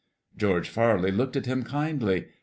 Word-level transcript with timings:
George 0.35 0.67
Farley 0.67 1.11
looked 1.11 1.35
at 1.35 1.45
him 1.45 1.61
kindly. 1.61 2.25